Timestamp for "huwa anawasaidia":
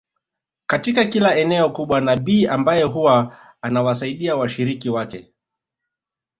2.83-4.35